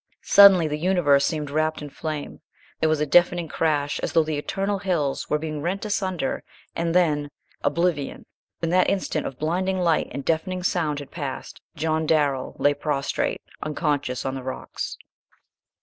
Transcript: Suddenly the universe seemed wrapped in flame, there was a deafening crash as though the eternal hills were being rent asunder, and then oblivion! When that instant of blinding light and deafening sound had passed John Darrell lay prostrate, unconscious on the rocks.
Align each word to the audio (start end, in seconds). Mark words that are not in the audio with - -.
Suddenly 0.23 0.67
the 0.67 0.79
universe 0.79 1.27
seemed 1.27 1.51
wrapped 1.51 1.79
in 1.79 1.91
flame, 1.91 2.41
there 2.79 2.89
was 2.89 2.99
a 3.01 3.05
deafening 3.05 3.47
crash 3.47 3.99
as 3.99 4.13
though 4.13 4.23
the 4.23 4.39
eternal 4.39 4.79
hills 4.79 5.29
were 5.29 5.37
being 5.37 5.61
rent 5.61 5.85
asunder, 5.85 6.43
and 6.75 6.95
then 6.95 7.29
oblivion! 7.63 8.25
When 8.61 8.71
that 8.71 8.89
instant 8.89 9.27
of 9.27 9.37
blinding 9.37 9.77
light 9.79 10.07
and 10.11 10.25
deafening 10.25 10.63
sound 10.63 10.97
had 10.97 11.11
passed 11.11 11.61
John 11.75 12.07
Darrell 12.07 12.55
lay 12.57 12.73
prostrate, 12.73 13.43
unconscious 13.61 14.25
on 14.25 14.33
the 14.33 14.41
rocks. 14.41 14.97